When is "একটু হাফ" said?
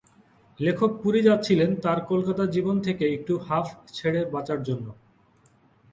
3.15-3.67